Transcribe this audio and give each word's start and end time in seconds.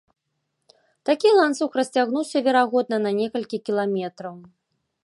Такі 1.09 1.33
ланцуг 1.39 1.77
расцягнуўся, 1.81 2.37
верагодна, 2.49 2.95
на 3.05 3.11
некалькі 3.21 3.57
кіламетраў. 3.69 4.35